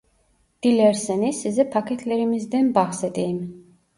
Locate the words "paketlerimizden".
1.69-2.75